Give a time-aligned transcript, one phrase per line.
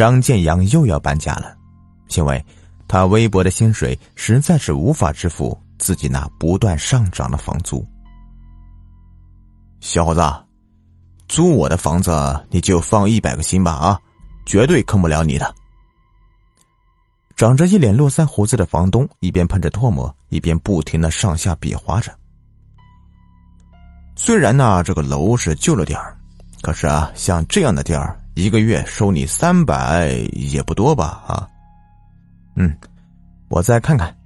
[0.00, 1.54] 张建阳又要搬家了，
[2.16, 2.42] 因为
[2.88, 7.86] 他微薄的薪水实在是无法支付自己那不断上涨的房租。
[9.80, 10.22] 小伙子，
[11.28, 12.10] 租我的房子
[12.48, 14.00] 你就放一百个心吧啊，
[14.46, 15.54] 绝对坑不了你的。
[17.36, 22.10] 长着一脸络腮胡子的房东一边喷着唾沫，一边不停的上下比划着。
[24.16, 26.16] 虽然呢，这个楼是旧了点儿，
[26.62, 31.22] 可是啊，像这样的店儿，一个月收你三百也不多吧？
[31.26, 31.48] 啊，
[32.56, 32.74] 嗯，
[33.48, 34.16] 我再看看。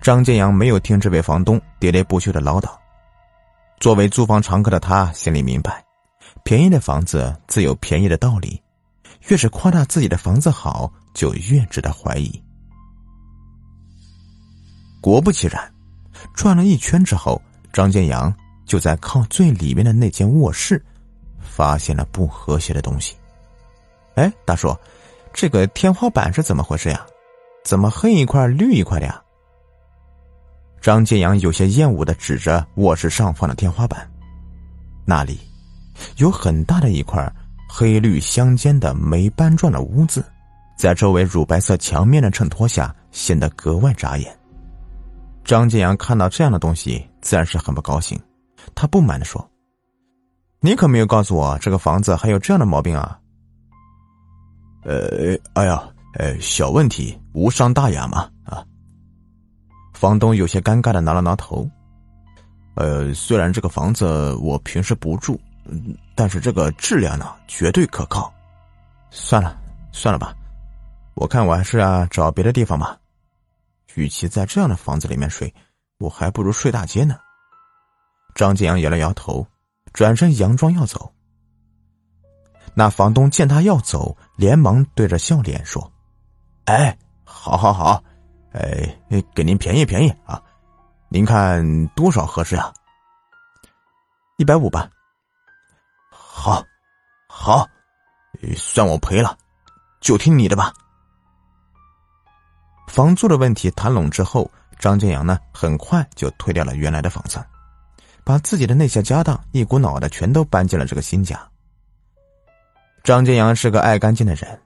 [0.00, 2.70] 张建阳没有听这位房东喋喋不休的唠叨。
[3.78, 5.84] 作为租房常客的他，心里明白，
[6.42, 8.60] 便宜的房子自有便宜的道理，
[9.28, 12.42] 越是夸大自己的房子好，就越值得怀疑。
[15.00, 15.72] 果不其然，
[16.34, 17.40] 转了一圈之后，
[17.72, 18.34] 张建阳
[18.66, 20.84] 就在靠最里面的那间卧室，
[21.58, 23.16] 发现了不和谐的东西。
[24.14, 24.72] 哎，大叔，
[25.32, 27.04] 这个天花板是怎么回事呀？
[27.64, 29.20] 怎么黑一块绿一块的呀？
[30.80, 34.08] 张建阳有些厌恶的指着卧室上方的天花板，
[35.04, 35.40] 那里
[36.18, 37.28] 有很大的一块
[37.68, 40.24] 黑绿相间的霉斑状的污渍，
[40.76, 44.32] 在周围乳白色墙面的衬托下显得格外扎眼。
[45.44, 48.16] 张建阳看到这样的东西，自然是很不高兴，
[48.76, 49.44] 他不满的说
[50.60, 53.18] ：“你可没有告诉我这个房子还有这样的毛病啊
[54.84, 55.82] ！”“呃，哎呀，
[56.14, 58.64] 呃，小问题，无伤大雅嘛，啊。”
[59.94, 61.68] 房东有些尴尬的挠了挠头，
[62.74, 65.40] 呃，虽然这个房子我平时不住，
[66.14, 68.32] 但是这个质量呢绝对可靠。
[69.10, 69.58] 算了，
[69.90, 70.34] 算了吧，
[71.14, 72.96] 我看我还是啊找别的地方吧。
[73.94, 75.52] 与其在这样的房子里面睡，
[75.98, 77.18] 我还不如睡大街呢。
[78.34, 79.44] 张建阳摇了摇头，
[79.98, 81.12] 转身佯装要走。
[82.72, 85.92] 那房东见他要走，连忙对着笑脸说
[86.66, 88.00] ：“哎，好好好。”
[88.54, 88.96] 哎，
[89.34, 90.40] 给您便宜便宜啊！
[91.08, 92.72] 您看多少合适啊？
[94.36, 94.88] 一百五吧。
[96.12, 96.62] 好，
[97.28, 97.68] 好，
[98.56, 99.36] 算我赔了，
[100.00, 100.72] 就听你的吧。
[102.86, 104.48] 房租的问题谈拢之后，
[104.78, 107.44] 张建阳呢，很快就推掉了原来的房子，
[108.28, 111.40] 把自己的那些家当一股脑的全都搬进了这个新家。
[113.02, 114.60] 张建阳是个爱干净的人，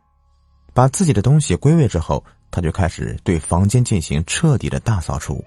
[0.74, 2.24] 把自己的东西归位之后。
[2.50, 5.42] 他就开始对房间进行彻底的大扫除。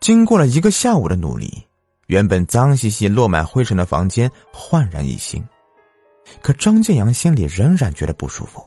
[0.00, 1.66] 经过了一个下午的努力，
[2.08, 5.42] 原本脏兮兮、落满灰尘的房间焕然一新。
[6.42, 8.62] 可张建阳心里仍然觉得不舒服。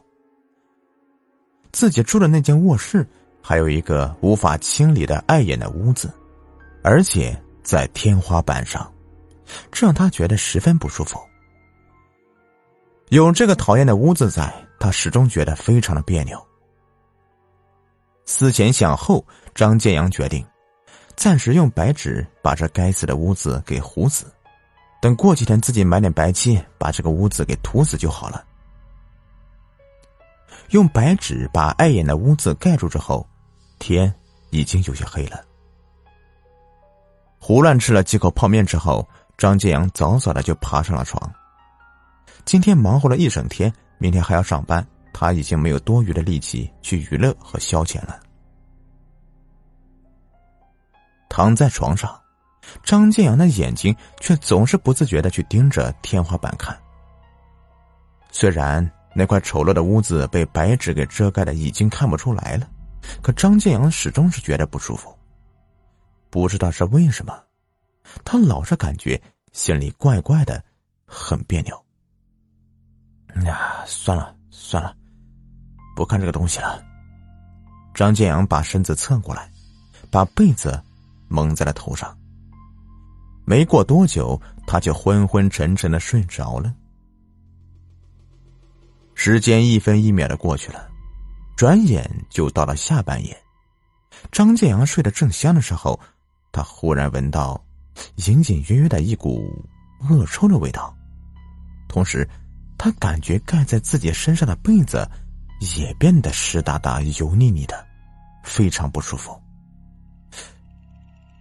[1.72, 3.06] 自己住的那间卧室
[3.40, 6.10] 还有一个无法清理的碍眼的污渍，
[6.84, 8.92] 而且在天花板上，
[9.72, 11.20] 这让他觉得十分不舒服。
[13.10, 14.54] 有这个讨厌的污渍在。
[14.82, 16.42] 他始终觉得非常的别扭。
[18.26, 20.42] 思前想后，张建阳决定
[21.18, 24.34] 暂时用白纸把这该死的污渍给糊死，
[25.02, 28.42] 等过几天自己买点白漆把这个污渍给涂死就好了。
[30.70, 33.28] 用白纸把碍眼的污渍盖住之后，
[33.80, 34.14] 天
[34.52, 35.44] 已经有些黑了。
[37.40, 39.08] 胡乱吃了几口泡面之后，
[39.38, 41.32] 张建阳早早的就爬上了床。
[42.46, 43.74] 今天忙活了一整天。
[44.02, 48.18] 明天还要上班，他已经没有多余的力气去娱乐和消遣了。
[51.28, 52.18] 躺在床上，
[52.82, 56.74] 张建阳的眼睛却总是不自觉的去盯着天花板看。
[58.32, 62.66] 虽然那块丑陋的屋子被白纸给遮盖的已经看不出来了，
[63.22, 65.14] 可张建阳始终是觉得不舒服。
[66.30, 67.44] 不知道是为什么，
[68.24, 70.64] 他老是感觉心里怪怪的，
[71.06, 71.86] 很别扭。
[73.44, 74.96] 呀，算了算了，
[75.96, 76.84] 不看这个东西了。
[77.94, 79.52] 张建阳把身子侧过来，
[80.12, 80.82] 把被子
[81.28, 82.16] 蒙在了头上。
[83.46, 86.74] 没过多久，他就昏昏沉沉的睡着了。
[89.16, 90.88] 时间一分一秒的过去了，
[91.58, 93.36] 转眼就到了下半夜。
[94.32, 96.00] 张建阳睡得正香的时候，
[96.52, 97.64] 他忽然闻到
[98.28, 99.66] 隐隐约约的一股
[100.10, 100.96] 恶臭的味道，
[101.88, 102.28] 同时。
[102.82, 105.06] 他感觉盖在自己身上的被子
[105.78, 107.86] 也变得湿哒哒、油腻腻的，
[108.42, 109.38] 非常不舒服。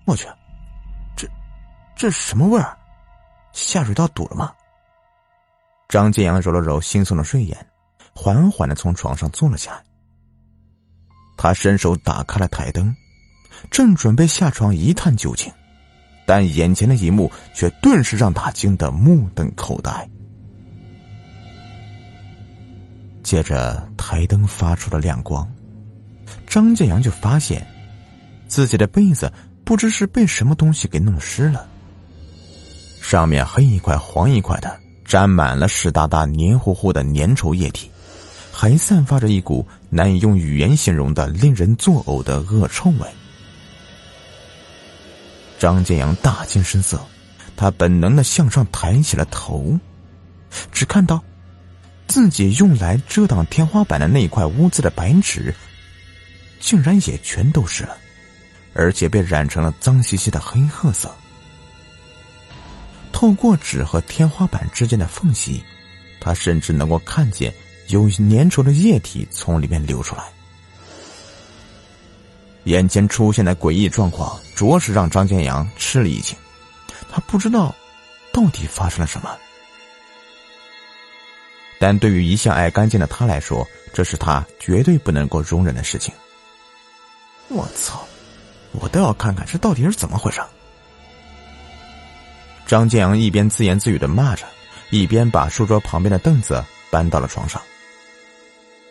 [0.04, 0.26] 我去，
[1.14, 1.28] 这
[1.94, 2.76] 这什么味儿？
[3.52, 4.52] 下水道堵了吗？
[5.88, 7.56] 张建阳揉了揉惺忪的睡眼，
[8.12, 9.84] 缓缓的从床上坐了下来。
[11.36, 12.92] 他伸手打开了台灯，
[13.70, 15.52] 正准备下床一探究竟，
[16.26, 20.08] 但眼前的一幕却顿时让他惊得目瞪口呆。
[23.22, 25.46] 接着台灯发出了亮光，
[26.46, 27.66] 张建阳就发现
[28.46, 29.30] 自己的被子
[29.64, 31.66] 不知是被什么东西给弄湿了，
[33.02, 37.90] 上面黑一块黄一块的，沾满了湿哒哒、黏糊糊的粘稠液体，
[38.50, 43.06] 还散发着一股难以用语言形容的、令人作呕的恶臭味。
[45.58, 47.00] 张建阳大惊失色，
[47.56, 49.78] 他本能的向上抬起了头，
[50.72, 51.22] 只看到。
[52.06, 55.54] 自己用来遮挡天花板的那块污渍的白纸，
[56.58, 57.98] 竟然也全都是了，
[58.72, 61.14] 而且被染成了脏兮兮的黑褐色。
[63.12, 65.62] 透过纸和天花板之间的缝隙，
[66.18, 67.52] 他甚至能够看见
[67.88, 70.24] 有粘稠的液体从里面流出来。
[72.68, 76.36] 眼前出现的诡异状况，着实让张建阳吃了一惊。
[77.10, 77.74] 他不知道
[78.30, 79.34] 到底发生了什么。
[81.80, 86.12] 但对于一向爱干净的他来说，这是他绝对不能够容忍的事情。
[87.48, 88.06] 我操！
[88.72, 90.42] 我倒要看看这到底是怎么回事。
[92.66, 94.44] 张建阳一边自言自语的骂着，
[94.90, 97.62] 一边把书桌旁边的凳子搬到了床上。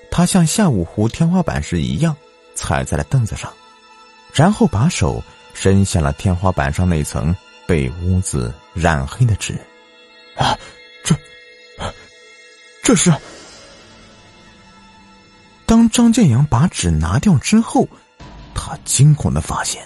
[0.10, 2.18] 他像下午糊天花板时一样，
[2.56, 3.54] 踩在了凳子上，
[4.38, 5.24] 然后把手
[5.56, 7.36] 伸向了天花板上那层
[7.66, 9.60] 被污渍染黑的纸。
[10.36, 10.56] 啊！
[11.04, 11.16] 这
[12.84, 13.12] 这是。
[15.66, 17.90] 当张建阳把纸拿掉之后，
[18.54, 19.84] 他惊恐的发现，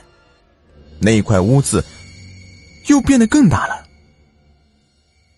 [0.99, 1.81] 那块污渍
[2.87, 3.87] 又变得更大了。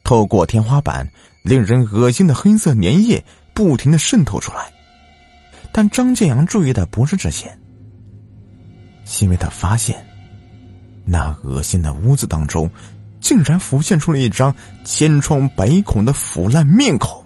[0.03, 1.07] 透过天花板，
[1.43, 3.23] 令人恶心的黑色粘液
[3.53, 4.73] 不停的渗透出来。
[5.71, 7.55] 但张建阳注意的不是这些，
[9.19, 10.05] 因为他发现，
[11.05, 12.69] 那恶心的屋子当中，
[13.19, 14.53] 竟然浮现出了一张
[14.85, 17.23] 千疮百孔的腐烂面孔。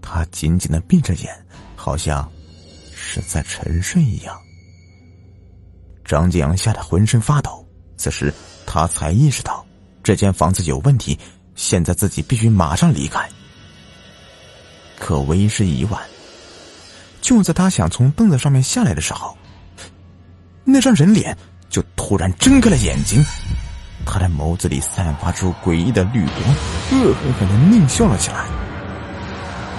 [0.00, 1.32] 他紧紧的闭着眼，
[1.74, 2.30] 好像
[2.94, 4.36] 是在沉睡一样。
[6.04, 7.66] 张建阳吓得浑身发抖。
[7.96, 8.32] 此时
[8.66, 9.66] 他才意识到
[10.02, 11.18] 这间房子有问题，
[11.54, 13.28] 现在自己必须马上离开。
[14.98, 16.00] 可为时已晚。
[17.20, 19.36] 就在他想从凳子上面下来的时候，
[20.68, 21.36] 那张人脸
[21.70, 23.24] 就突然睁开了眼睛，
[24.04, 26.40] 他的眸子里散发出诡异的绿光，
[26.90, 28.44] 恶狠狠的狞笑了起来。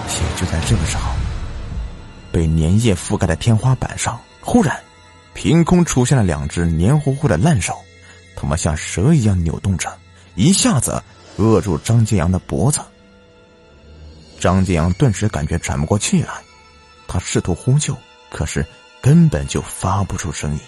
[0.08, 1.12] 也就在这个时候，
[2.32, 4.80] 被粘液覆盖的天花板上，忽然
[5.34, 7.78] 凭空出现了两只黏糊糊的烂手，
[8.34, 9.94] 他们像蛇一样扭动着，
[10.36, 11.04] 一下子
[11.36, 12.80] 扼住张建阳的脖子。
[14.40, 16.30] 张建阳顿时感觉喘不过气来，
[17.10, 17.94] 他试图呼救，
[18.32, 18.66] 可是
[19.02, 20.60] 根本就发不出声音。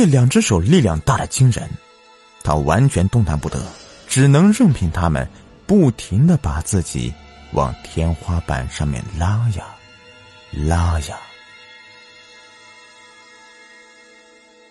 [0.00, 1.68] 那两只手力量大的惊人，
[2.42, 3.62] 他完全动弹不得，
[4.08, 5.28] 只能任凭他们。
[5.66, 7.12] 不停的把自己
[7.52, 9.66] 往天花板上面拉呀，
[10.52, 11.18] 拉呀。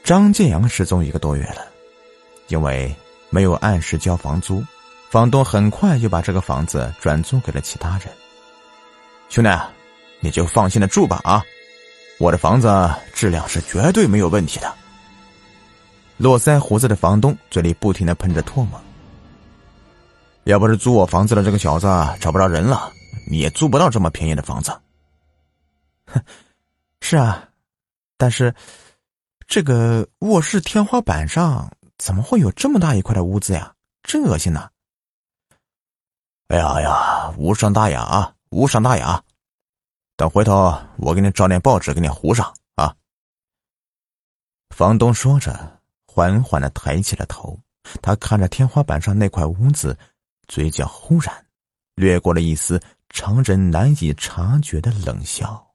[0.04, 1.68] 张建阳失踪一个多月了，
[2.48, 2.94] 因为
[3.30, 4.66] 没有按时交房租，
[5.12, 8.10] 房东很快就把这个房子转租给了其他人。
[9.30, 9.50] 兄弟，
[10.22, 11.46] 你就放心的住吧啊，
[12.18, 12.68] 我的房子
[13.14, 14.76] 质量是绝对没有问题的。
[16.20, 18.80] 络腮胡子的房东嘴里不停的喷着唾沫。
[20.44, 21.88] 要不是租我房子的这个小子
[22.20, 22.92] 找不着人了，
[23.30, 24.78] 你也租不到这么便宜的房子。
[26.08, 26.22] 哼，
[27.00, 27.48] 是啊，
[28.18, 28.54] 但是
[29.48, 33.74] 这个卧室天花板上怎么会有这么大一块的污渍呀？
[34.04, 34.70] 真恶心呐！
[36.50, 39.24] 哎呀呀，无伤大雅啊，无伤大雅。
[40.18, 42.94] 等回头我给你找点报纸给你糊上啊。
[44.76, 45.79] 房东说着，
[46.20, 47.58] 缓缓的抬起了头，
[48.02, 49.98] 他看着天花板上那块污渍。
[50.50, 51.34] 嘴角忽然
[51.96, 55.69] 掠过了一丝常人难以察觉的冷笑。